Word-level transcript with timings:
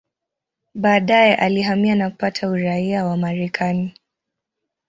Baadaye 0.73 1.35
alihamia 1.35 1.95
na 1.95 2.09
kupata 2.09 2.49
uraia 2.49 3.05
wa 3.05 3.17
Marekani. 3.17 3.93